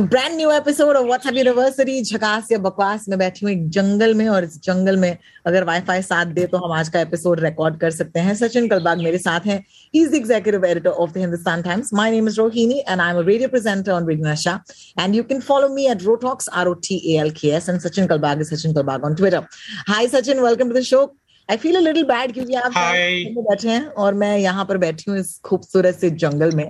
[0.00, 4.28] brand new episode of WhatsApp university झकास या बकवास। में बैठी हूँ एक जंगल में
[4.28, 7.90] और इस जंगल में अगर वाईफाई साथ दे तो हम आज का एपिसोड रिकॉर्ड कर
[7.90, 9.58] सकते हैं। सचिन कलबाग मेरे साथ हैं।
[9.94, 13.10] He is the executive editor of the Hindustan Times my name is Rohini and I
[13.10, 14.58] am a radio presenter on radio Nasha
[15.00, 17.80] and you can follow me at Rotalks R O T A L K S and
[17.80, 19.42] Sachin Kalbag is Sachin Kalbag on Twitter
[19.88, 21.02] hi Sachin welcome to the show
[21.48, 22.72] I feel a little bad क्योंकि आप.
[22.72, 26.66] बैठे हैं और मैं यहाँ पर बैठी हूँ इस खूबसूरत से जंगल में।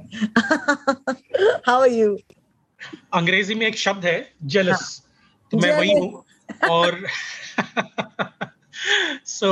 [1.67, 2.17] हाउ आर यू
[3.15, 4.19] अंग्रेज़ी में एक शब्द है
[4.55, 5.03] जेलस
[5.53, 6.25] तो मैं वही हूँ
[6.71, 7.07] और
[9.25, 9.49] so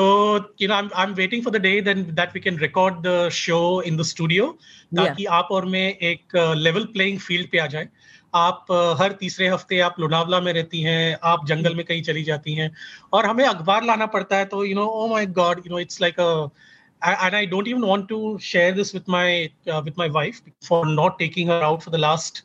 [0.58, 3.80] you know i'm i'm waiting for the day then that we can record the show
[3.90, 4.52] in the studio
[4.96, 7.88] ताकि आप और मैं एक लेवल प्लेइंग फ़ील्ड पे आ जाए
[8.34, 12.22] आप uh, हर तीसरे हफ़्ते आप लोनावला में रहती हैं आप जंगल में कहीं चली
[12.24, 12.70] जाती हैं
[13.12, 16.00] और हमें अखबार लाना पड़ता है तो you know oh my god you know it's
[16.02, 16.48] like a
[17.02, 20.78] and I don't even want to share this with my uh, with my wife for
[20.86, 22.42] not taking her out for the last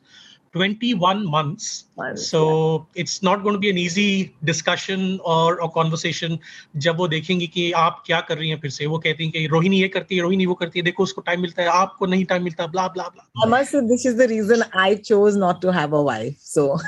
[0.54, 1.84] 21 months.
[1.96, 6.38] Months, so it's not going to be an easy discussion or a conversation
[6.76, 9.46] जब वो dekhenge कि आप क्या कर रही हैं फिर से वो कहती हैं कि
[9.52, 12.24] रोहिणी ये करती है रोहिणी वो करती है देखो उसको टाइम मिलता है आपको नहीं
[12.32, 15.62] टाइम मिलता blah blah blah I must say, this is the reason I chose not
[15.62, 16.36] to have a wife.
[16.38, 16.78] So,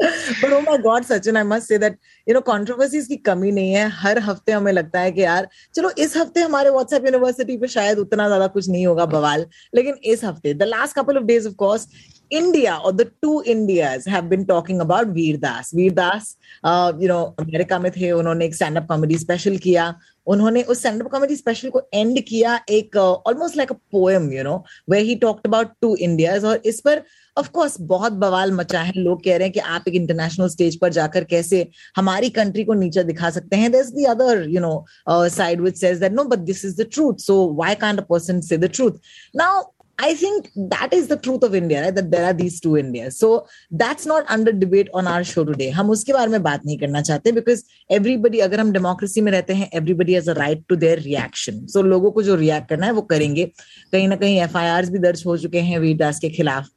[0.00, 3.72] but oh my God, Sachin, I must say that you know controversies की कमी नहीं
[3.72, 7.68] है। हर हफ़्ते हमें लगता है कि यार चलो इस हफ़्ते हमारे व्हाट्सएप यूनिवर्सिटी पे
[7.68, 11.48] शायद उतना ज़्यादा कुछ नहीं होगा बवाल। लेकिन इस हफ़्ते the last couple of days
[11.48, 11.88] of course
[12.30, 15.72] India or the two Indias have been talking about Veer Das.
[15.72, 16.28] Veer Das,
[16.62, 19.94] uh, you know, America में थे उन्होंने एक स्टैंड अप कॉमेडी स्पेशल किया।
[20.26, 24.42] उन्होंने उस स्टैंड अप कॉमेडी स्पेशल को and किया एक almost like a poem you
[24.44, 24.54] know
[24.90, 27.02] way he talked about two Indias और इस पर
[27.36, 30.78] ऑफ़ कोर्स बहुत बवाल मचा है लोग कह रहे हैं कि आप एक इंटरनेशनल स्टेज
[30.80, 34.86] पर जाकर कैसे हमारी कंट्री को नीचे दिखा सकते हैं this the other you know
[35.08, 38.40] side which says that no but this is the truth so why can't a person
[38.48, 38.98] say the truth
[39.36, 39.62] now
[39.98, 41.94] I think that is the truth of India, right?
[41.94, 43.18] That there are these two Indias.
[43.18, 45.70] So that's not under debate on our show today.
[45.70, 47.62] हम उसके बारे में बात नहीं करना चाहते because
[47.92, 51.60] everybody अगर हम डेमोक्रेसी में रहते हैं everybody has a right to their reaction.
[51.66, 53.44] So लोगों को जो रिएक्ट करना है वो करेंगे
[53.92, 56.68] कहीं ना कहीं एफ़ भी दर्ज हो चुके हैं वीर दास के खिलाफ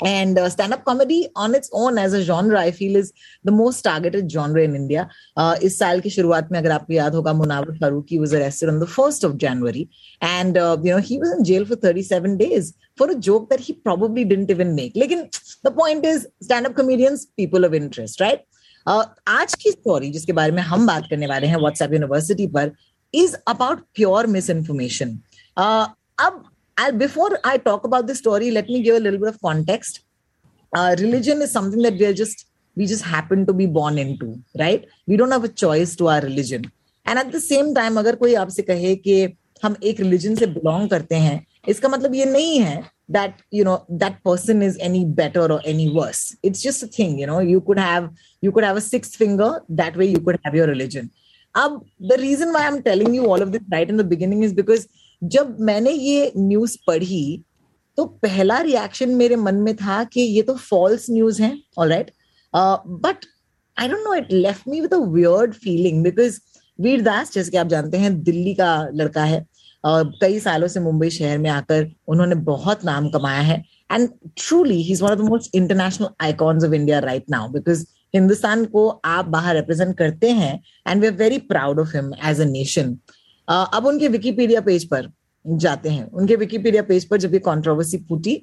[0.00, 3.12] and uh, stand-up comedy on its own as a genre i feel is
[3.44, 7.14] the most targeted genre in india uh, इस साल की शुरुआत में अगर आपको याद
[7.14, 9.88] होगा Munawar Farooqui was arrested on the 1st of january
[10.20, 13.60] and uh, you know he was in jail for 37 days for a joke that
[13.60, 15.28] he probably didn't even make लेकिन
[15.62, 18.44] the point is stand-up comedians people of interest right
[18.86, 22.72] uh, आज की story जिसके बारे में हम बात करने वाले हैं व्हाट्सएप यूनिवर्सिटी पर
[23.14, 25.18] is about pure misinformation
[25.56, 26.44] अब
[26.78, 30.00] I'll, before I talk about the story, let me give a little bit of context.
[30.76, 32.46] Uh, religion is something that we are just
[32.76, 34.84] we just happen to be born into, right?
[35.06, 36.64] We don't have a choice to our religion.
[37.06, 40.88] And at the same time, अगर कोई आपसे कहे कि हम एक religion से belong
[40.90, 45.52] करते हैं, इसका मतलब ये नहीं है that you know that person is any better
[45.52, 46.36] or any worse.
[46.42, 47.38] It's just a thing, you know.
[47.38, 49.62] You could have you could have a sixth finger.
[49.68, 51.10] That way, you could have your religion.
[51.56, 54.52] अब the reason why I'm telling you all of this right in the beginning is
[54.52, 54.88] because
[55.21, 57.43] जब मैंने ये news पढ़ी
[57.97, 62.11] तो पहला reaction मेरे मन में था कि ये तो फॉल्स न्यूज़ है all right
[62.53, 63.25] but
[63.77, 66.39] I don't know it left me with a weird feeling because
[66.79, 70.79] Vir Das जैसे कि आप जानते हैं दिल्ली का लड़का है uh, कई सालों से
[70.79, 73.63] मुंबई शहर में आकर उन्होंने बहुत नाम कमाया है.
[73.91, 77.85] And truly he is one of the most international icons of India right now because
[78.15, 80.53] Hindustan को आप बाहर रिप्रेजेंट करते हैं
[80.87, 82.97] and we are very proud of him as a nation
[83.49, 85.09] अब उनके विकीपीडिया पेज पर
[85.45, 88.41] जाते हैं उनके विकीपीडिया पेज पर जब ये कॉन्ट्रोवर्सी फूटी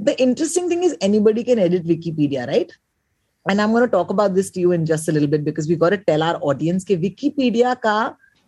[0.00, 2.72] the interesting thing is anybody can edit Wikipedia right
[3.46, 5.92] and I am talk about this to you in just little bit because we got
[5.92, 7.98] to tell our audience के Wikipedia का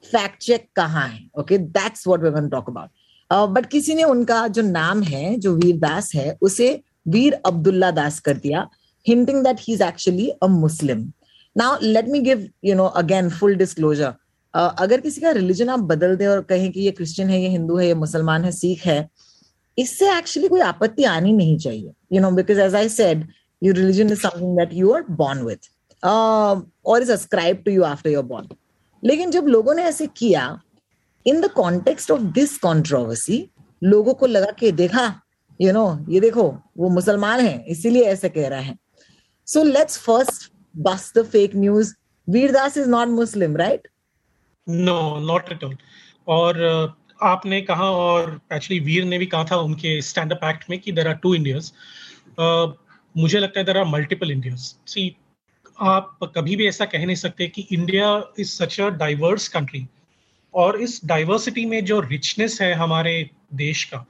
[0.05, 4.47] fact check कहाँ है okay that's what we gonna talk about but किसी ने उनका
[4.49, 6.69] जो नाम है जो वीर दास है उसे
[7.09, 8.69] वीर अब्दुल्ला दास कर दिया
[9.07, 11.13] hinting that he's actually a Muslim.
[11.57, 14.17] Now, let me give, you know, again, full disclosure.
[14.55, 17.77] अगर किसी का रिलीजन आप बदल दें और कहें कि ये क्रिश्चियन है ये हिंदू
[17.77, 19.09] है ये मुसलमान है सिख है
[19.79, 23.27] इससे एक्चुअली कोई आपत्ति आनी नहीं चाहिए you know because as I said
[23.63, 25.71] your religion is something that you are born with
[26.05, 28.49] और is ascribe to you after your born
[29.05, 30.61] लेकिन जब लोगों ने ऐसे किया
[31.27, 33.49] in the context of this controversy
[33.83, 35.05] लोगों को लगा कि देखा
[35.61, 36.49] यू you नो know, ये देखो
[36.79, 38.79] वो मुसलमान है इसीलिए ऐसे कह रहा है।
[39.47, 41.95] सो लेट्स फ़र्स्ट बस the fake news
[42.29, 43.89] Vir Das is not Muslim right
[44.69, 45.77] no not at all
[46.29, 50.71] और uh, आपने कहा और एक्चुअली वीर ने भी कहा था उनके स्टैंड अप एक्ट
[50.71, 51.73] में कि देर आर टू इंडियाज
[53.17, 55.17] मुझे लगता है there are multiple Indias see
[55.81, 59.87] आप कभी भी ऐसा कह नहीं सकते कि India is such a diverse country
[60.55, 64.05] और इस डाइवर्सिटी में जो रिचनेस है हमारे देश का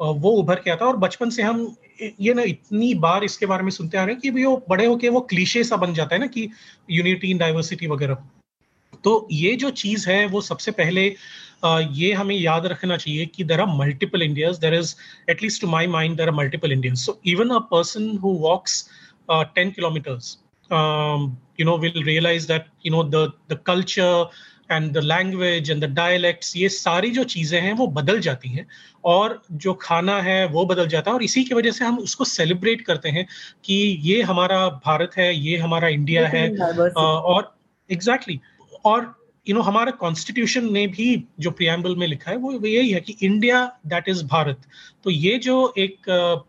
[0.00, 1.76] वो उभर के आता है और बचपन से हम
[2.20, 5.08] ये ना इतनी बार इसके बारे में सुनते आ रहे हैं कि वो बड़े होके
[5.08, 6.48] वो क्लीशे सा बन जाता है ना कि
[6.90, 8.14] यूनिटी इन डाइवर्सिटी वगैरह।
[9.08, 11.04] तो ये जो चीज़ है वो सबसे पहले
[11.98, 14.94] ये हमें याद रखना चाहिए कि there are multiple Indias there is
[15.30, 18.84] at least to my mind there are multiple Indians so even a person who walks
[19.30, 20.36] ten kilometers
[21.58, 23.20] you know will realize that you know the
[23.50, 24.14] the culture
[24.70, 28.66] and the language and the dialects ये सारी जो चीज़ें हैं वो बदल जाती हैं
[29.04, 32.24] और जो खाना है वो बदल जाता है और इसी की वजह से हम उसको
[32.24, 33.26] सेलिब्रेट करते हैं
[33.64, 37.54] कि ये हमारा भारत है ये हमारा इंडिया है और
[37.90, 39.14] एग्जैक्टली exactly, और
[39.48, 43.16] यू नो हमारे कॉन्स्टिट्यूशन ने भी जो प्रियम्बल में लिखा है, वो यही है कि
[43.22, 44.60] इंडिया दैट इज़ भारत
[45.08, 46.08] तो ये जो एक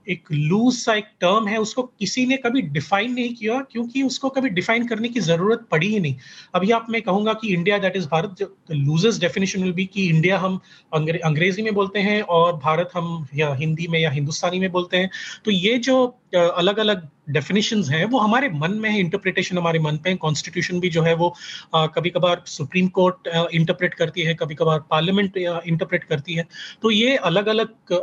[0.09, 4.29] एक लूज सा एक टर्म है उसको किसी ने कभी डिफाइन नहीं किया क्योंकि उसको
[4.29, 6.15] कभी डिफाइन करने की ज़रूरत पड़ी ही नहीं।
[6.55, 10.39] अभी आप मैं कहूँगा कि इंडिया दैट इज़ भारत जो डेफिनेशन विल बी कि इंडिया
[10.39, 10.59] हम
[10.93, 14.97] अंग्रे, अंग्रेज़ी में बोलते हैं और भारत हम या हिंदी में या हिंदुस्तानी में बोलते
[14.97, 15.09] हैं।
[15.45, 19.97] तो ये जो अलग अलग डेफिनेशन हैं वो हमारे मन में है इंटरप्रिटेशन हमारे मन
[20.03, 21.33] पे कॉन्स्टिट्यूशन भी जो है वो
[21.75, 26.45] कभी कभार सुप्रीम कोर्ट इंटरप्रेट करती है कभी कभार पार्लियामेंट इंटरप्रेट करती है।
[26.81, 27.93] तो ये अलग अलग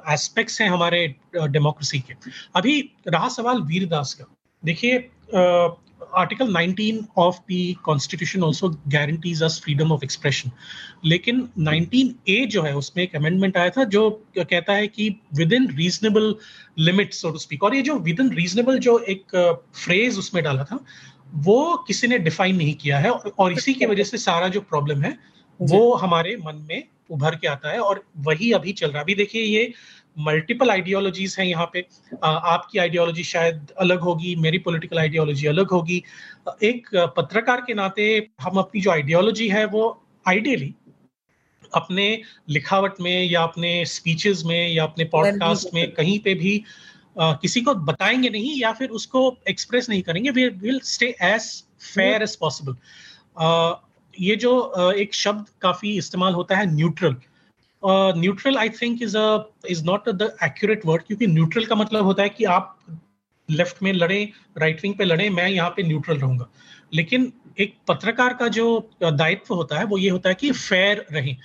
[0.46, 1.06] एस्पेक्ट्स हैं हमारे
[1.50, 2.14] डेमोक्रेसी के।
[2.56, 4.24] अभी रहा सवाल वीरदास का।
[4.64, 5.10] देखिए
[6.16, 10.50] article 19 of the Constitution also guarantees us freedom of expression
[11.04, 14.08] लेकिन 19 ए जो है उसमें एक अमेंडमेंट आया था जो
[14.38, 15.08] कहता है कि
[15.52, 16.34] within reasonable
[16.78, 19.36] limit so to speak और ये जो विद इन रीजनेबल जो एक
[19.84, 20.78] फ्रेज uh, उसमें डाला था
[21.34, 25.02] वो किसी ने डिफाइन नहीं किया है और इसी की वजह से सारा जो प्रॉब्लम
[25.02, 25.16] है
[25.60, 29.14] वो हमारे मन में उभर के आता है और वही अभी चल रहा है। अभी
[29.14, 29.72] देखिए ये
[30.18, 31.84] मल्टीपल आइडियोलॉजीज हैं यहाँ पे।
[32.24, 36.02] आपकी आइडियोलॉजी शायद अलग होगी मेरी पॉलिटिकल आइडियोलॉजी अलग होगी।
[36.62, 38.06] एक पत्रकार के नाते
[38.40, 39.84] हम अपनी जो आइडियोलॉजी है वो
[40.28, 40.74] आइडियली
[41.74, 42.06] अपने
[42.48, 46.58] लिखावट में या अपने स्पीचेस में या अपने पॉडकास्ट में कहीं पे भी
[47.20, 51.42] uh, किसी को बताएँगे नहीं या फिर उसको एक्सप्रेस नहीं करेंगे। We will stay as
[51.94, 52.76] fair as possible
[54.20, 57.16] ये जो uh, एक शब्द काफ़ी इस्तेमाल होता है neutral
[57.82, 59.16] neutral I think is
[59.70, 62.76] is not the accurate word क्योंकि न्यूट्रल का मतलब होता है कि आप
[63.48, 64.22] लेफ़्ट में लड़े
[64.58, 66.48] राइट विंग पे लड़े मैं यहाँ पे न्यूट्रल रहूँगा।
[66.94, 68.66] लेकिन एक पत्रकार का जो
[69.02, 71.36] दायित्व होता है वो ये होता है कि फेयर रहे।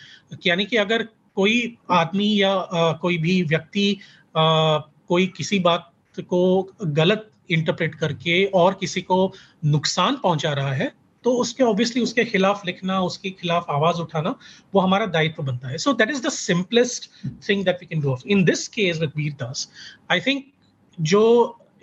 [0.46, 3.98] यानी कि अगर कोई आदमी या आ, कोई भी व्यक्ति
[4.36, 9.34] कोई किसी बात को गलत इंटरप्रेट करके और किसी को
[9.66, 10.92] नुकसान पहुँचा रहा है
[11.24, 14.36] तो उसके ऑब्वियसली उसके खिलाफ लिखना, उसके खिलाफ आवाज़ उठाना,
[14.74, 17.10] वो हमारा दायित्व बनता है। So that is the simplest
[17.50, 19.70] thing that we can do in this case with Vir Das
[20.12, 20.46] I think
[20.98, 21.24] जो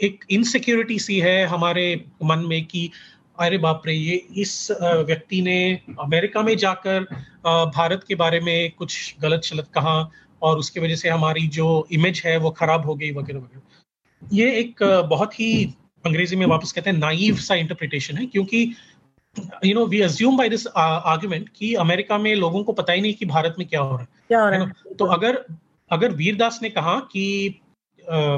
[0.01, 1.85] एक इनसिक्योरिटी सी है हमारे
[2.25, 2.91] मन में कि,
[3.39, 5.59] अरे बाप रे, ये इस व्यक्ति ने
[6.01, 7.05] अमेरिका में जाकर
[7.75, 10.11] भारत के बारे में कुछ गलत शलत कहा
[10.43, 14.51] और उसकी वजह से हमारी जो इमेज है वो खराब हो गई वगैरह वगैरह। ये
[14.59, 15.65] एक बहुत ही
[16.05, 18.75] अंग्रेज़ी में वापस कहते हैं नाइव सा इंटरप्रिटेशन है, क्योंकि
[19.65, 23.15] you know we assume by this argument कि अमेरिका में लोगों को पता ही नहीं
[23.15, 25.45] कि भारत में क्या हो रहा है। क्या हो रहा है तो अगर
[25.91, 27.61] अगर वीरदास ने कहा कि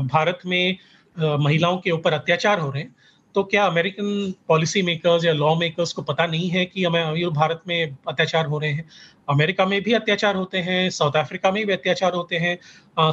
[0.07, 0.76] भारत में
[1.19, 2.95] महिलाओं के ऊपर अत्याचार हो रहे हैं
[3.35, 7.62] तो क्या अमेरिकन पॉलिसी मेकर्स या लॉ मेकर्स को पता नहीं है कि हमें भारत
[7.69, 8.88] में अत्याचार हो रहे हैं?
[9.30, 12.58] अमेरिका में भी अत्याचार होते हैं, साउथ अफ्रीका में भी अत्याचार होते हैं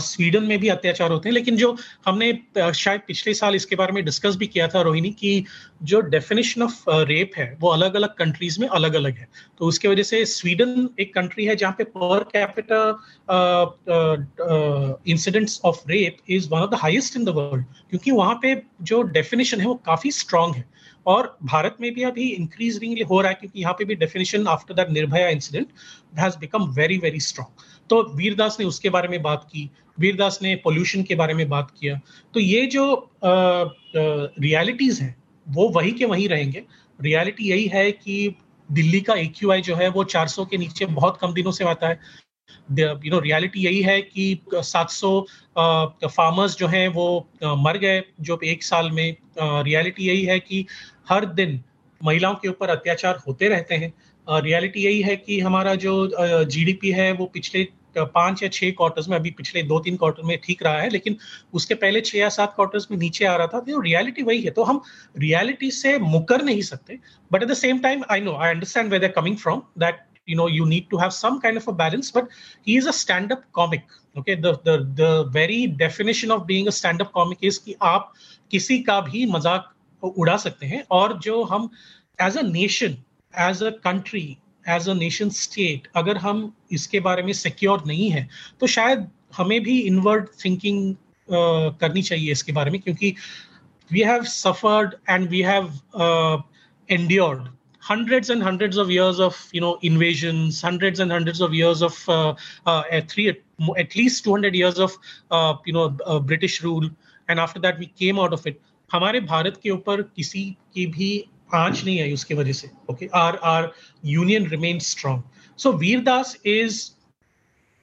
[0.01, 2.31] स्वीडन में भी अत्याचार होते हैं। लेकिन जो हमने
[2.75, 5.43] शायद पिछले साल इसके बारे में डिस्कस भी किया था रोहिणी की
[5.83, 9.27] जो डेफिनेशन ऑफ़ रेप है, वो अलग अलग कंट्रीज़ में अलग अलग है।
[9.59, 12.95] तो उसके वजह से स्वीडन एक कंट्री है जहाँ पे पर capital
[15.07, 19.01] incidents of rape is one of the highest in the world क्योंकि वहाँ पे जो
[19.13, 20.65] डेफिनेशन है वो काफ़ी स्ट्रांग है।
[21.07, 24.73] और भारत में भी अभी इंक्रीजिंगली हो रहा है क्योंकि यहाँ पे भी definition after
[24.73, 25.67] that Nirbhaya incident
[26.19, 30.55] has become very very strong तो वीरदास ने उसके बारे में बात की, वीरदास ने
[30.55, 31.99] पोल्यूशन के बारे में बात किया।
[32.33, 33.11] तो ये जो
[33.95, 35.15] रियलिटीज हैं,
[35.47, 36.63] वो वही के वही रहेंगे।
[36.99, 38.35] रियलिटी यही है कि
[38.69, 41.99] दिल्ली का ए जो है वो 400 के नीचे बहुत कम दिनों से आता है।
[42.71, 45.19] यू नो रियलिटी यही है कि 700
[46.07, 47.07] फार्मर्स जो हैं वो
[47.43, 50.65] मर गए जो एक साल में। रियलिटी यही है कि
[51.09, 51.59] हर दिन
[52.01, 53.93] महिलाओं के ऊपर अत्याचार होते रहते हैं।
[54.27, 59.15] रियलिटी यही है कि हमारा जो जीडीपी है वो पिछले पाँच या छह क्वार्टर्स में,
[59.17, 61.15] अभी पिछले दो तीन क्वार्टर में ठीक रहा है, लेकिन
[61.53, 64.51] उसके पहले छह या सात क्वार्टर्स में नीचे आ रहा था। तो रियलिटी वही है।
[64.51, 64.81] तो हम
[65.17, 66.97] रियलिटी से मुकर नहीं सकते।
[67.31, 70.47] But at the same time I know I understand where coming from that you know
[70.47, 72.27] you need to have some kind of a balance but
[72.61, 73.83] he is a stand up comic
[74.15, 78.13] okay the the the very definition of being a stand up comic is कि आप
[78.51, 81.69] किसी का भी मज़ाक उड़ा सकते हैं और जो हम
[82.19, 82.97] as a nation
[83.33, 84.25] as a country
[84.69, 88.27] as a nation state अगर हम इसके बारे में सिक्योर नहीं है
[88.59, 89.07] तो शायद
[89.37, 93.15] हमें भी इनवर्ड थिंकिंग uh, करनी चाहिए इसके बारे में क्योंकि
[93.91, 95.73] we have suffered and we have
[96.89, 97.47] endured
[97.87, 101.97] hundreds and hundreds of years of you know invasions, hundreds and hundreds of years of
[102.09, 102.33] uh,
[102.65, 103.15] uh, at
[103.97, 104.97] least 200 years of
[105.31, 105.89] uh, you know
[106.31, 106.89] British rule,
[107.29, 108.61] and after that we came out of it.
[108.91, 111.09] हमारे भारत के ऊपर किसी की भी
[111.53, 113.71] आंच नहीं आई उसके वजह से okay our our
[114.05, 115.21] union remain strong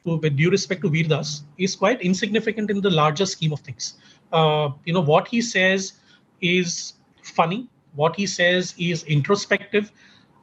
[0.04, 3.94] with due respect to Vir Das, is quite insignificant in the larger scheme of things.
[4.32, 5.94] You know, what he says
[6.42, 9.92] is funny, what he says is introspective,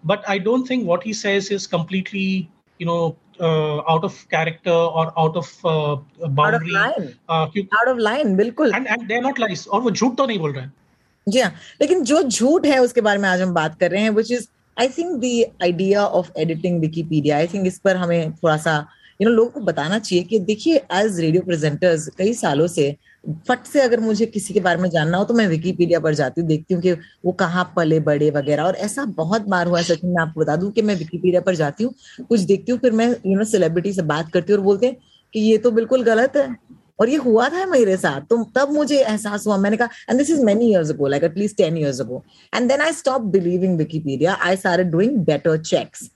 [0.04, 4.72] but I don't think what he says is completely, you know, uh, out of character
[4.72, 5.98] or out of uh,
[6.30, 6.76] boundary.
[6.76, 7.16] Out of line.
[7.30, 7.48] Uh,
[7.80, 8.72] out of line, बिल्कुल.
[8.74, 9.68] And, and they're not lies.
[9.68, 10.74] और वो झूठ तो नहीं बोल रहे हैं.
[11.28, 14.10] जी हाँ लेकिन जो झूठ है उसके बारे में आज हम बात कर रहे हैं
[14.10, 15.26] which is I think the
[15.64, 18.76] idea of editing Wikipedia I think इस पर हमें थोड़ा सा
[19.22, 22.96] यू नो लोगों को बताना चाहिए कि देखिए एज रेडियो प्रेजेंटर्स कई सालों से
[23.48, 26.42] फट से अगर मुझे किसी के बारे में जानना हो तो मैं विकीपीडिया पर जाती
[26.42, 26.92] हूँ, देखती हूँ कि
[27.26, 30.72] वो कहाँ पले बड़े वगैरह। और ऐसा बहुत बार हुआ सचिन मैं आपको बता दूँ
[30.72, 34.02] कि मैं विकीपीडिया पर जाती हूँ, कुछ देखती हूँ, फिर मैं यू नो सेलिब्रिटी से
[34.04, 34.98] बात करती हूँ और बोलते हैं
[35.34, 36.56] कि ये तो बिल्कुल गलत है।
[37.00, 40.30] और ये हुआ था मेरे साथ तो तब मुझे एहसास हुआ, मैंने कहा and this
[40.30, 42.24] is many years ago like at least ten years ago
[42.54, 46.10] and then I stop believing Wikipedia I started doing better checks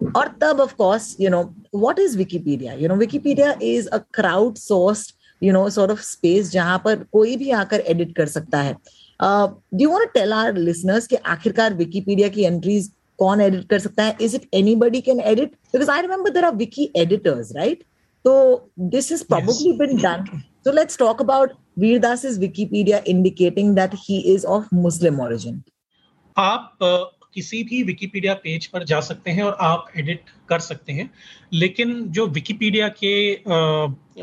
[0.00, 1.42] और तब of course you know
[1.74, 6.50] what is Wikipedia you know Wikipedia is a crowd sourced you know sort of space
[6.52, 8.76] जहाँ पर कोई भी आकर edit कर सकता है
[9.20, 14.04] do you want tell our listeners कि आखिरकार विकीपीडिया की एंट्रीज कौन एडिट कर सकता
[14.04, 17.84] है is it anybody can edit because I remember there are wiki editors right
[18.24, 19.78] So this has probably yes.
[19.78, 20.44] been done.
[20.64, 25.64] So let's talk about Veer Das's Wikipedia indicating that he is of Muslim origin.
[26.36, 31.10] आप किसी भी Wikipedia page पर जा सकते हैं और आप edit कर सकते हैं।
[31.52, 33.14] लेकिन जो विकिपीडिया के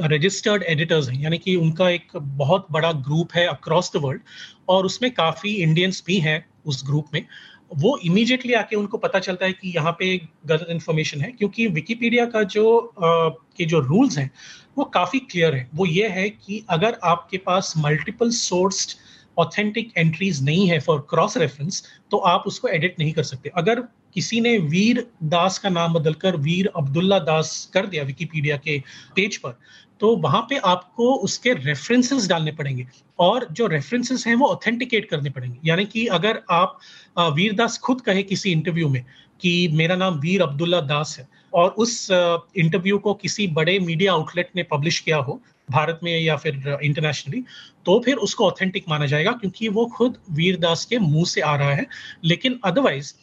[0.07, 4.21] रजिस्टर्ड एडिटर्स हैं यानी कि उनका एक बहुत बड़ा ग्रुप है अक्रॉस द वर्ल्ड
[4.69, 7.25] और उसमें काफ़ी इंडियंस भी हैं उस ग्रुप में
[7.75, 12.25] वो इमीडिएटली आके उनको पता चलता है कि यहाँ पे गलत इन्फॉर्मेशन है क्योंकि विकिपीडिया
[12.25, 14.29] का जो आ, के जो रूल्स हैं
[14.77, 18.97] वो काफ़ी क्लियर है। वो ये है कि अगर आपके पास मल्टीपल सोर्स्ड
[19.37, 23.81] ऑथेंटिक एंट्रीज नहीं है फॉर क्रॉस रेफरेंस तो आप उसको एडिट नहीं कर सकते। अगर
[24.15, 28.77] किसी ने वीर दास का नाम बदलकर वीर अब्दुल्ला दास कर दिया विकिपीडिया के
[29.15, 29.57] पेज पर
[30.01, 32.85] तो वहाँ पे आपको उसके रेफरेंसेस डालने पड़ेंगे।
[33.19, 36.79] और जो रेफरेंसेस हैं वो ऑथेंटिकेट करने पड़ेंगे। यानी कि अगर आप
[37.35, 39.03] वीर दास खुद कहे किसी इंटरव्यू में
[39.41, 44.49] कि मेरा नाम वीर अब्दुल्ला दास है, और उस इंटरव्यू को किसी बड़े मीडिया आउटलेट
[44.55, 45.39] ने पब्लिश किया हो
[45.71, 47.43] भारत में या फिर इंटरनेशनली
[47.85, 51.73] तो फिर उसको ऑथेंटिक माना जाएगा क्योंकि वो खुद वीरदास के मुँह से आ रहा
[51.73, 51.85] है।
[52.23, 53.13] लेकिन otherwise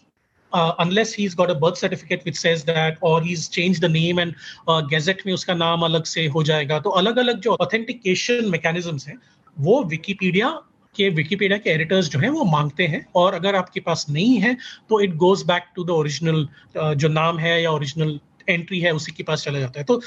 [0.53, 4.19] uh, unless he's got a birth certificate which says that or he's changed the name
[4.19, 4.35] and
[4.69, 9.09] uh, gazette में उसका नाम अलग से हो जाएगा तो अलग अलग जो ऑथेंटिकेशन मैकेनिज्म्स
[9.09, 9.17] हैं
[9.57, 10.49] वो विकीपीडिया
[10.95, 14.57] के विकीपीडिया के एडिटर्स जो हैं वो मांगते हैं। और अगर आपके पास नहीं है
[14.89, 16.47] तो it goes back to the original
[16.77, 18.19] जो नाम है या ओरिजिनल
[18.49, 20.01] एंट्री है उसी के पास चला जाता है। तो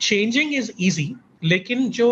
[0.00, 2.08] चेंजिंग इज़ ईजी लेकिन जो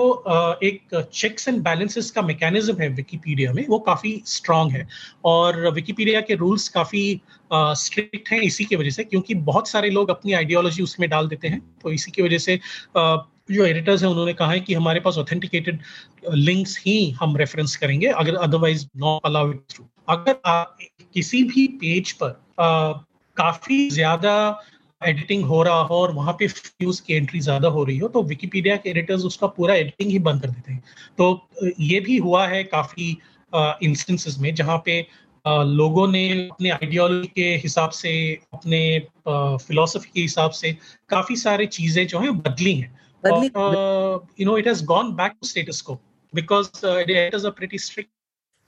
[0.65, 4.87] एक चेक्स एंड बैलेंसेस का मैकेनिज्म है विकीपीडिया में, वो काफ़ी स्ट्रांग है।
[5.25, 7.21] और विकीपीडिया के रूल्स काफ़ी
[7.53, 11.49] स्ट्रिक्ट हैं इसी की वजह से, क्योंकि बहुत सारे लोग अपनी आइडियोलॉजी उसमें डाल देते
[11.49, 12.59] हैं। तो इसी की वजह से
[12.97, 15.81] जो एडिटर्स हैं, उन्होंने कहा है कि हमारे पास ऑथेंटिकेटेड
[16.27, 20.79] लिंक्स ही हम रेफरेंस करेंगे, अगर अदरवाइज़ नॉट अलाउ थ्रू अगर आप
[21.15, 22.41] किसी भी पेज पर
[23.37, 24.35] काफ़ी ज़्यादा
[25.03, 28.23] एडिटिंग हो रहा हो और वहाँ पे फ्यूज की एंट्री ज़्यादा हो रही हो तो
[28.23, 30.83] विकीपीडिया के एडिटर्स उसका पूरा एडिटिंग ही बंद कर देते हैं।
[31.19, 31.49] तो
[31.81, 33.11] ये भी हुआ है काफ़ी
[33.89, 35.01] इंस्टेंसेस में जहाँ पे
[35.49, 38.13] लोगों ने अपने आइडियोलॉजी के हिसाब से
[38.55, 38.81] अपने
[39.67, 40.77] फिलोसफी के हिसाब से
[41.09, 42.95] काफ़ी सारे चीज़ें जो है बदली हैं।
[44.41, 45.99] You know it has gone back to status quo
[46.33, 48.11] because it is a pretty strict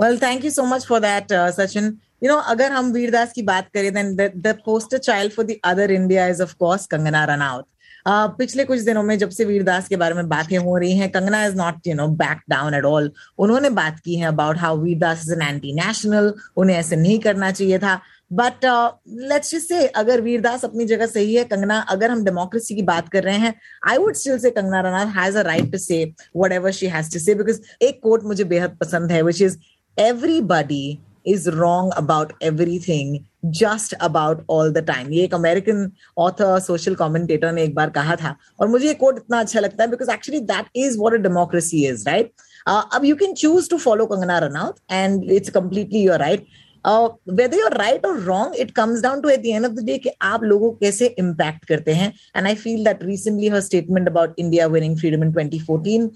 [0.01, 1.87] Well, thank you so much for that, uh, Sachin.
[2.23, 5.61] You know, अगर हम वीरदास की बात करें then the, the poster child for the
[5.65, 7.65] other India is of course Kangana.
[8.07, 11.11] Uh, पिछले कुछ दिनों में जब से वीरदास के बारे में बातें हो रही हैं
[11.11, 14.77] Kangana is not you know back down at all उन्होंने बात की है about how
[14.79, 18.01] Vir Das is an anti national उन्हें ऐसे नहीं करना चाहिए था
[18.33, 22.83] बट लेट्स जस्ट से अगर वीरदास अपनी जगह सही है कंगना अगर हम डेमोक्रेसी की
[22.83, 23.55] बात कर रहे हैं
[23.89, 26.05] I would still say Kangana Ranaut has a right to say
[26.37, 29.59] whatever she has to say because एक कोट मुझे बेहद पसंद है which is
[29.99, 33.19] everybody is wrong about everything
[33.61, 38.17] just about all the time ये एक अमेरिकन ऑथर सोशल कमेंटेटर ने एक बार कहा
[38.17, 41.23] था, और मुझे ये कोट इतना अच्छा लगता है because actually that is what a
[41.23, 42.33] democracy is right
[42.69, 46.47] अब you can choose to follow Kangana Ranaut and it's completely your right
[46.87, 49.97] whether you're right और wrong it comes down to at the end of the day
[49.99, 52.13] कि आप लोगों को कैसे impact करते हैं.
[52.37, 56.09] And I feel that recently her statement about India winning freedom in 2014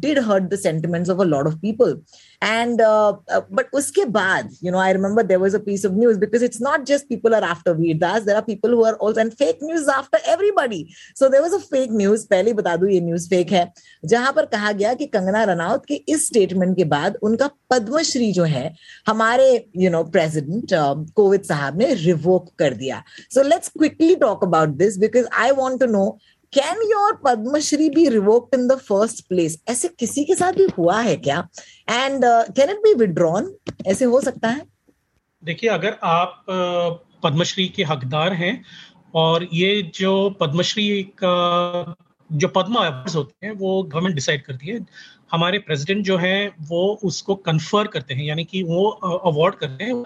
[0.00, 1.96] did hurt the sentiments of a lot of people
[2.50, 5.94] and uh, uh, but uske baad you know i remember there was a piece of
[6.02, 9.22] news because it's not just people are after vedas there are people who are also
[9.22, 10.94] and fake news after everybody.
[11.14, 12.26] So there was a fake news.
[12.26, 13.64] Pehle bata do ye news fake hai.
[14.14, 18.32] Jahan par kaha gaya ki kangana ranaut ke is statement ke baad unka padma shri
[18.40, 18.66] jo hai
[19.12, 19.48] hamare
[19.84, 23.02] you know president uh, covid sahab ne revoke kar diya.
[23.38, 26.06] So let's quickly talk about this because i want to know
[26.52, 31.00] can your Padma Shri B revoked in the first place ऐसे किसी के साथ भी हुआ
[31.00, 31.48] है क्या?
[31.90, 33.54] And can it be withdrawn
[33.86, 34.62] ऐसे हो सकता है?
[35.44, 36.44] देखिए, अगर आप
[37.22, 38.64] पद्मश्री के हकदार हैं
[39.14, 41.94] और ये जो पद्मश्री का
[42.32, 44.78] जो पद्मा अवार्ड्स होते हैं, वो गवर्नमेंट डिसाइड करती है।
[45.32, 48.88] हमारे प्रेसिडेंट जो है वो उसको कन्फर करते हैं यानी कि वो
[49.24, 50.04] अवार्ड करते हैं।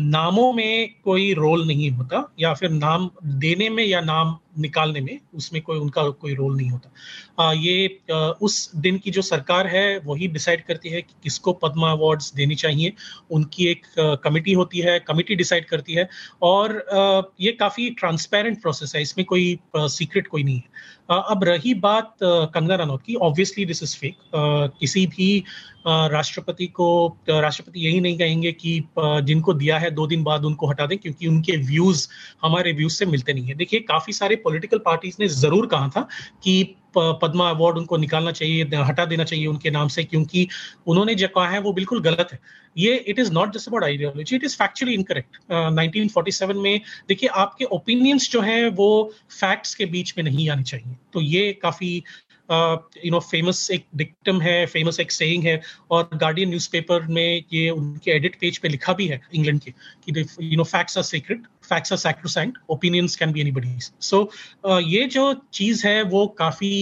[0.00, 5.18] नामों में कोई रोल नहीं होता या फिर नाम देने में या नाम निकालने में
[5.34, 9.66] उसमें कोई उनका कोई रोल नहीं होता। आ, ये आ, उस दिन की जो सरकार
[9.66, 12.92] है वही डिसाइड करती है कि किसको पद्मा अवार्ड्स देनी चाहिए।
[13.30, 13.86] उनकी एक
[14.24, 16.08] कमिटी होती है कमिटी डिसाइड करती है।
[16.42, 20.68] और आ, ये काफ़ी ट्रांसपेरेंट प्रोसेस है इसमें कोई सीक्रेट कोई नहीं है।
[21.10, 25.42] आ, अब रही बात कंगना रनौत की ऑब्वियसली दिस इज़ फेक किसी भी
[25.86, 26.86] राष्ट्रपति को
[27.30, 31.26] राष्ट्रपति यही नहीं कहेंगे कि जिनको दिया है, दो दिन बाद उनको हटा दें, क्योंकि
[31.26, 32.06] उनके व्यूज़
[32.42, 36.08] हमारे व्यूज़ से मिलते नहीं है। देखिए, काफ़ी सारे पॉलिटिकल पार्टीज़ ने ज़रूर कहा था
[36.44, 36.62] कि
[36.96, 40.46] पद्मा अवार्ड उनको निकालना चाहिए हटा देना चाहिए उनके नाम से, क्योंकि
[40.86, 42.38] उन्होंने जो कहा है, वो बिल्कुल गलत है।
[42.76, 47.64] ये it is not just about ideology it is factually incorrect 1947 में, देखिए, आपके
[47.66, 52.02] ओपिनियंस जो है, वो फैक्ट्स के बीच में नहीं आने चाहिए। तो ये काफ़ी
[52.50, 55.60] यू नो फ़ेमस एक डिक्टम है फ़ेमस एक सेइंग है
[55.90, 59.70] और गार्डियन न्यूज़पेपर में ये उनके एडिट पेज पे लिखा भी है इंग्लैंड के
[60.04, 64.22] कि you know facts are secret facts are sacrosanct opinions can be anybody's so
[64.66, 66.72] ये जो चीज़ है वो काफ़ी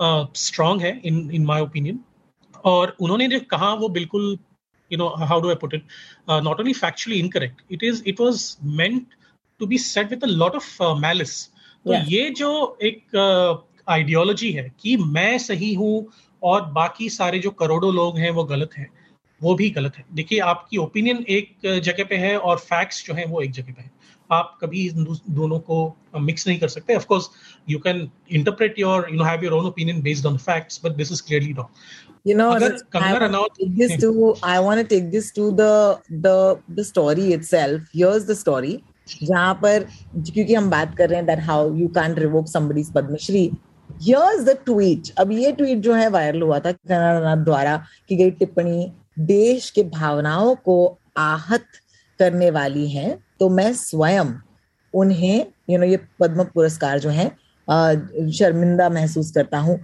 [0.00, 2.00] स्ट्रांग uh, है इन इन माय ओपिनियन
[2.64, 4.38] और उन्होंने जो कहा वो बिल्कुल
[4.90, 5.84] you know how do i put it?
[6.28, 9.14] uh, not only factually incorrect it is it was meant
[9.60, 11.48] to be said with a lot of uh, malice.
[11.86, 12.04] तो yeah.
[12.08, 13.16] ये जो एक
[13.88, 16.06] आइडियोलॉजी है कि मैं सही हूँ
[16.42, 18.90] और बाकी सारे जो करोड़ों लोग हैं वो गलत हैं।
[19.42, 23.24] वो भी गलत है। देखिए आपकी ओपिनियन एक जगह पे है और फैक्ट्स जो है
[23.26, 23.90] वो एक जगह पे है।
[24.32, 24.90] आप कभी
[25.30, 27.28] दोनों को मिक्स नहीं कर सकते। Of course
[27.70, 31.12] you can interpret your you know have your own opinion based on facts but this
[31.12, 31.68] is clearly wrong
[32.24, 36.34] you know Agar, I, want this to, I want to take this to the the
[36.68, 37.88] the story itself.
[37.92, 38.78] Here's the story.
[39.22, 43.50] जहाँ पर क्योंकि हम बात कर रहे हैं that how you can revoke somebody's Padma Shri
[44.00, 47.76] here's the tweet अब ये ट्वीट जो है वायरल हुआ था कनाडानाथ द्वारा
[48.08, 50.76] की गई टिप्पणी, देश के भावनाओं को
[51.18, 51.66] आहत
[52.20, 54.32] करने वाली है तो मैं स्वयं
[54.94, 57.28] उन्हें यू नो ये पद्म पुरस्कार जो है
[57.68, 59.78] शर्मिंदा महसूस करता हूँ।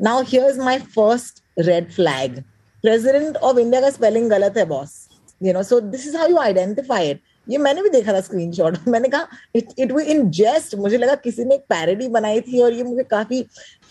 [0.00, 2.40] Now here's my first red flag
[2.84, 4.96] president of India का स्पेलिंग गलत है boss
[5.40, 8.76] you know so this is how you identify it ये मैंने भी देखा था स्क्रीनशॉट
[8.88, 12.72] मैंने कहा इट वी इन जेस्ट मुझे लगा किसी ने एक पैरडी बनाई थी और
[12.72, 13.42] ये मुझे काफ़ी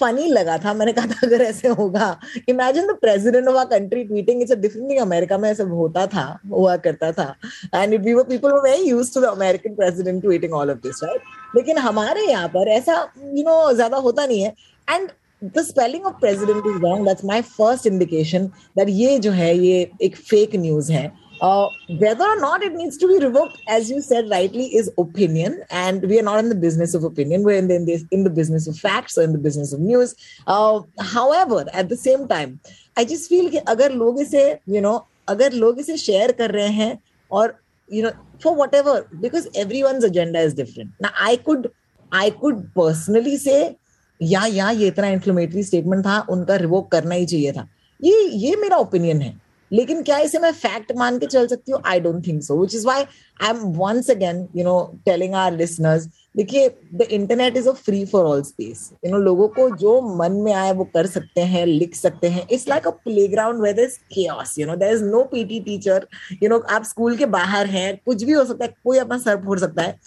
[0.02, 4.04] फनी लगा था। मैंने कहा था, अगर ऐसे होगा imagine the president of a country
[4.04, 7.36] tweeting it's a different thing America में ऐसा होता था, हुआ करता था.
[7.76, 11.04] And it we were people were used to the American president tweeting all of this
[11.04, 11.22] right
[11.56, 14.54] लेकिन हमारे यहाँ पर ऐसा यू नो ज़्यादा होता नहीं है।
[14.88, 15.10] And
[15.56, 18.46] the spelling of president is wrong that's my first indication
[18.78, 21.12] that ये जो है, ये एक फेक न्यूज़ है।
[21.44, 21.68] Uh,
[22.02, 26.04] whether or not it needs to be revoked, as you said rightly, is opinion, and
[26.04, 27.44] we are not in the business of opinion.
[27.44, 29.82] We're in the, in the, in the business of facts, or in the business of
[29.82, 30.16] news.
[30.48, 32.62] Uh, however, at the same time,
[32.96, 34.96] I just feel कि अगर लोग इसे you know
[35.28, 36.98] अगर लोग इसे share कर रहे हैं
[37.32, 37.56] और
[37.90, 40.92] you know for whatever because everyone's agenda is different.
[41.02, 41.72] Now I could
[42.12, 43.76] I could personally say
[44.22, 47.68] या या ये इतना इन्फ्लेमेटरी स्टेटमेंट था उनका रिवोक करना ही चाहिए था
[48.04, 49.43] ये ये मेरा ओपिनियन है
[49.74, 51.82] लेकिन क्या इसे मैं फैक्ट मान के चल सकती हूँ?
[51.86, 55.54] I don't think so which is why I am once again you know telling our
[55.54, 56.08] listeners
[56.38, 60.32] देखिए the internet is a free for all space you know लोगों को जो मन
[60.42, 63.88] में आए, वो कर सकते हैं, लिख सकते हैं। It's like a playground where there
[63.88, 66.08] is chaos you know there is no teacher
[66.44, 69.44] you know आप स्कूल के बाहर हैं, कुछ भी हो सकता है, कोई अपना सर
[69.46, 70.00] फोड़ सकता है।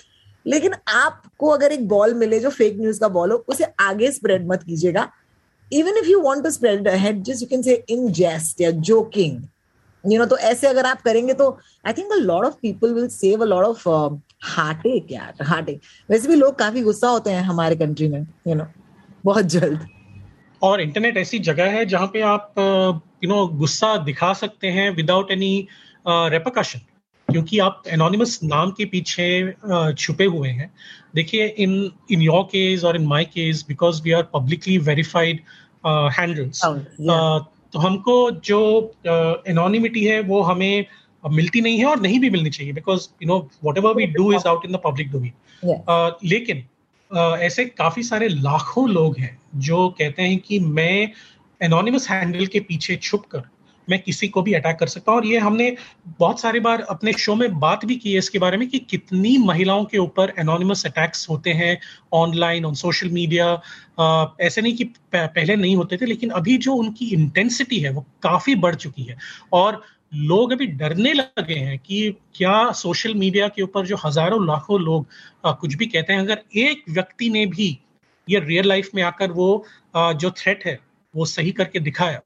[0.46, 4.46] लेकिन आपको अगर एक बॉल मिले, जो फेक न्यूज़ का बॉल हो, उसे आगे स्प्रेड
[4.48, 5.09] मत कीजिएगा।
[5.70, 6.88] Even if you want to spread
[7.22, 9.42] just you can say in jest या जोकिंग
[10.09, 11.51] यू नो तो ऐसे अगर आप करेंगे तो
[11.87, 13.88] I think a lot of people will save a lot of
[14.47, 18.21] heart एक यार हार्ट एक वैसे भी लोग काफ़ी गुस्सा होते हैं हमारे कंट्री में
[18.49, 18.66] यू नो
[19.25, 19.87] बहुत जल्द।
[20.62, 22.55] और इंटरनेट ऐसी जगह है जहाँ पे आप
[23.25, 25.66] यू नो गुस्सा दिखा सकते हैं विदाउट एनी
[26.07, 26.81] रेपोकशन
[27.29, 29.27] क्योंकि आप एनोनिमस नाम के पीछे
[29.99, 30.71] छुपे हुए हैं।
[31.14, 31.73] देखिए इन
[32.11, 35.40] इन योर केस और in my case because we are publicly verified
[36.19, 36.62] handles
[37.72, 38.61] तो हमको जो
[39.07, 40.87] एनोनिमिटी है वो हमें
[41.31, 43.38] मिलती नहीं है और नहीं भी मिलनी चाहिए because you know
[43.79, 45.33] whatever we do is out in the public domain
[46.24, 46.64] लेकिन
[47.11, 51.12] uh, ऐसे काफ़ी सारे लाखों लोग हैं जो कहते हैं कि मैं
[51.61, 53.42] एनोनिमस हैंडल के पीछे छुप कर
[53.88, 55.75] मैं किसी को भी अटैक कर सकता हूँ। और ये हमने
[56.18, 59.37] बहुत सारी बार अपने शो में बात भी की है इसके बारे में कि कितनी
[59.38, 61.79] महिलाओं के ऊपर एनोनिमस अटैक्स होते हैं
[62.14, 63.53] ऑनलाइन ऑन सोशल मीडिया
[64.40, 68.55] ऐसे नहीं कि पहले नहीं होते थे लेकिन अभी जो उनकी इंटेंसिटी है वो काफ़ी
[68.57, 69.16] बढ़ चुकी है।
[69.53, 69.83] और
[70.14, 75.07] लोग अभी डरने लगे हैं कि क्या सोशल मीडिया के ऊपर जो हज़ारों लाखों लोग
[75.46, 77.79] आ, कुछ भी कहते हैं अगर एक व्यक्ति ने भी
[78.29, 79.64] ये रियल लाइफ में आकर वो
[79.96, 80.79] आ, जो थ्रेट है
[81.14, 82.20] वो सही करके दिखाया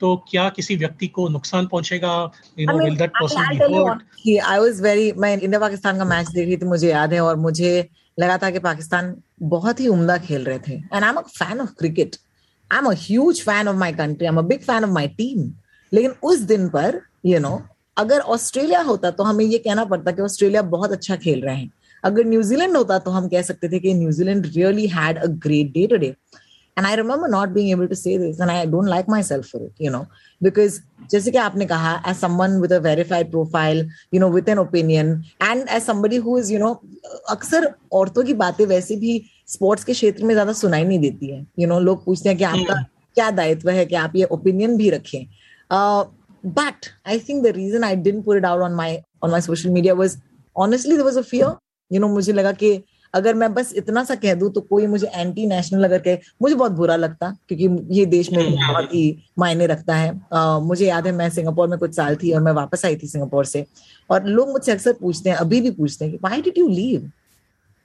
[0.00, 2.12] तो क्या किसी व्यक्ति को नुकसान पहुंचेगा?
[2.58, 6.28] You know will that person be hurt I was very मैं इंडिया पाकिस्तान का मैच
[6.28, 9.14] देख रही थी मुझे याद है और मुझे लगा था कि पाकिस्तान
[9.50, 12.16] बहुत ही उम्दा खेल रहे थे। And I am a fan of cricket
[12.70, 15.08] I am a huge fan of my country I am a big fan of my
[15.18, 15.50] team
[15.92, 17.60] लेकिन उस दिन पर यू you नो know,
[17.96, 21.70] अगर ऑस्ट्रेलिया होता तो हमें ये कहना पड़ता कि ऑस्ट्रेलिया बहुत अच्छा खेल रहे हैं।
[22.04, 25.86] अगर न्यूजीलैंड होता तो हम कह सकते थे कि New Zealand really had a great day
[25.86, 26.14] today
[26.76, 29.60] and i remember not being able to say this and i don't like myself for
[29.64, 30.06] it you know
[30.40, 30.80] because
[31.10, 35.12] जैसे कि आपने कहा as someone with a verified profile you know with an opinion
[35.40, 36.72] and as somebody who is you know
[37.30, 41.38] अक्सर औरतों की बातें वैसे भी स्पोर्ट्स के क्षेत्र में ज़्यादा सुनाई नहीं देती है
[41.38, 42.82] यू you नो know, लोग पूछते हैं कि आपका
[43.14, 45.24] क्या दायित्व है कि आप ये ओपिनियन भी रखें
[45.72, 49.70] but I think the reason I didn't put it out on my on my social
[49.70, 50.16] media was
[50.56, 51.56] honestly there was a fear
[51.90, 52.72] you know मुझे लगा कि
[53.14, 56.54] अगर मैं बस इतना सा कह दूँ तो कोई मुझे एंटी नेशनल अगर कहे मुझे
[56.54, 59.04] बहुत बुरा लगता क्योंकि ये देश में हम्म। बहुत ही
[59.38, 62.52] मायने रखता है। uh, मुझे याद है मैं सिंगापुर में कुछ साल थी और मैं
[62.52, 63.64] वापस आई थी सिंगापुर से।
[64.10, 67.10] और लोग मुझसे अक्सर पूछते हैं अभी भी पूछते हैं कि वाई डिड यू लीव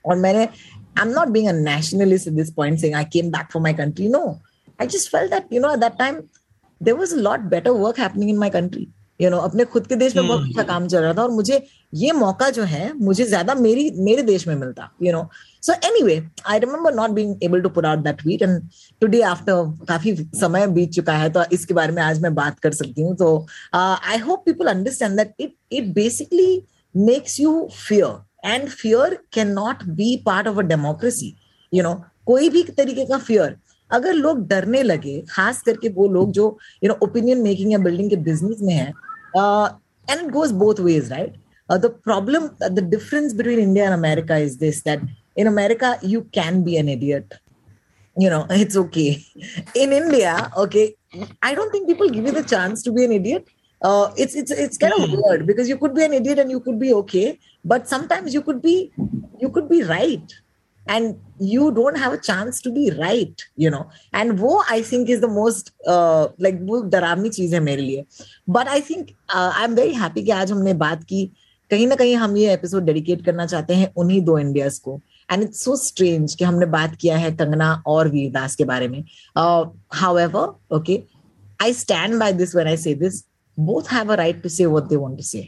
[0.04, 3.62] और मैंने I am not being a nationalist this point saying I came back for
[3.62, 4.24] my country no
[4.78, 6.20] I just felt that you know at that time
[6.80, 8.86] there was a lot better work happening in my country
[9.20, 11.66] you know अपने खुद के देश में बहुत अच्छा काम चल रहा था और मुझे
[11.94, 15.28] ये मौका जो है मुझे ज़्यादा मेरी मेरे देश में मिलता you know
[15.62, 18.60] so anyway I remember not being able to put out that tweet and
[19.00, 22.72] today after काफ़ी समय बीत चुका है तो इसके बारे में आज मैं बात कर
[22.72, 23.16] सकती हूँ.
[23.16, 26.62] तो I hope people understand that it it basically
[26.96, 31.34] makes you fear and fear can not be part of a democracy
[31.74, 31.94] you know
[32.26, 33.56] कोई भी तरीके का फियर
[33.90, 38.10] अगर लोग डरने लगे खास करके वो लोग जो यू नो ओपिनियन मेकिंग या बिल्डिंग
[38.10, 38.92] के बिज़नेस में है
[39.36, 39.74] Uh,
[40.08, 41.34] and it goes both ways, right?
[41.68, 45.00] Uh, the problem, uh, the difference between India and America is this that
[45.36, 47.34] in America, you can be an idiot.
[48.16, 49.22] You know, it's okay.
[49.74, 50.94] In India, okay,
[51.42, 53.46] I don't think people give you the chance to be an idiot.
[53.82, 56.60] Uh, it's it's it's kind of weird because you could be an idiot and you
[56.60, 58.90] could be okay, but sometimes you could be
[59.38, 60.32] you could be right
[60.86, 65.08] and you don't have a chance to be right you know and wo i think
[65.08, 68.04] is the most uh, like वो डरावनी चीज है मेरे लिए
[68.50, 71.24] but I think I am very happy कि आज हमने बात की
[71.70, 75.42] कहीं ना कहीं हम ये एपिसोड डेडिकेट करना चाहते हैं उन्हीं दो इंडियाज को एंड
[75.42, 79.02] इट्स सो स्ट्रेंज कि हमने बात किया है कंगना और वीरदास के बारे में
[79.36, 81.02] however okay
[81.62, 83.24] I stand by this when I say this
[83.58, 85.46] both have a right to say what they want to say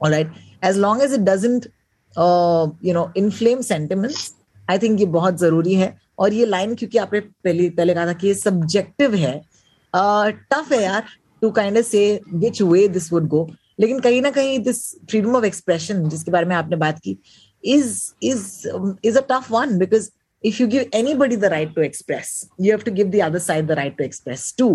[0.00, 0.32] alright
[0.64, 1.66] as long as it doesn't
[2.84, 4.32] you know inflame sentiments
[4.70, 8.12] I think ये बहुत ज़रूरी है। और ये line क्योंकि आपने पहले पहले कहा था
[8.12, 9.40] कि ये सब्जेक्टिव है।
[9.94, 11.04] टफ uh, है यार
[11.42, 13.48] टू काइंड से विच वे दिस वुड गो
[13.80, 14.80] लेकिन कहीं ना कहीं दिस
[15.10, 17.16] फ्रीडम ऑफ़ एक्सप्रेशन जिसके बारे में आपने बात की
[17.64, 18.46] is is
[19.04, 20.10] is a tough one because
[20.44, 22.28] if you give anybody the right to express
[22.66, 24.68] you have to give the other side the right to express too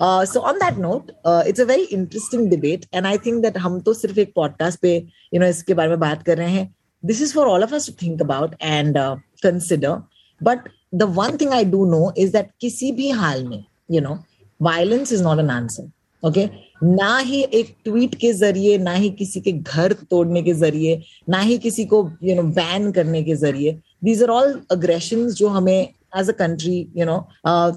[0.00, 3.58] uh, so on that note uh, it's a very interesting debate and i think that
[3.64, 4.94] हम तो सिर्फ़ एक podcast पे
[5.34, 7.86] you know इसके बारे में बात कर रहे हैं। This is for all of us
[7.86, 10.02] to think about and uh, consider
[10.40, 14.16] but the one thing i do know is that kisi bhi hal mein you know
[14.60, 15.88] violence is not an answer
[16.22, 16.44] okay
[16.84, 21.38] ना ही एक tweet के ज़रिए ना ही किसी के घर तोड़ने के ज़रिए ना
[21.38, 23.72] ही किसी को यू नो बैन करने के ज़रिए
[24.04, 25.80] दीज आर ऑल अग्रेशन जो हमें
[26.18, 27.18] as a country you know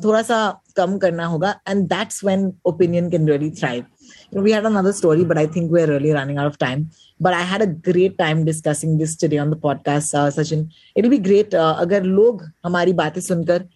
[0.03, 0.37] थोड़ा सा
[0.77, 3.83] कम करना होगा and that's when opinion can really thrive
[4.24, 6.90] You know, we had another story, but I think we're really running out of time.
[7.20, 10.70] But I had a great time discussing this today on the podcast, uh, Sachin.
[10.94, 13.68] It'll be great uh, अगर लोग हमारी बातें सुनकर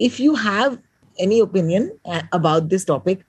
[0.00, 0.78] if you have
[1.18, 3.24] any opinion uh, about this topic,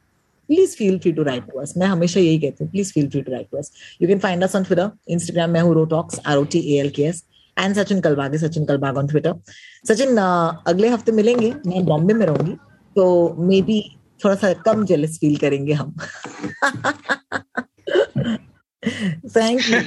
[0.49, 1.77] please feel free to write to us.
[1.77, 3.71] मैं हमेशा यही कहती हूँ please feel free to write to us.
[4.01, 6.91] You can find us on Twitter, Instagram मैं हूँ Rotalks, R O T A L
[6.99, 7.23] K S.
[7.59, 9.33] And Sachin Kalbag है Sachin Kalbag on Twitter
[9.87, 10.17] Sachin
[10.67, 12.53] अगले हफ्ते मिलेंगे मैं बॉम्बे में रहूंगी
[12.95, 13.03] तो
[13.47, 13.79] मे बी
[14.24, 15.94] थोड़ा सा कम जेलस फील करेंगे हम।
[19.36, 19.78] Thank you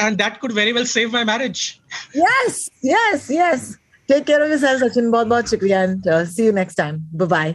[0.00, 1.80] and that could very well save my marriage
[2.16, 3.74] yes yes yes
[4.08, 7.54] take care of yourself Sachin बहुत-बहुत शुक्रिया and see you next time bye bye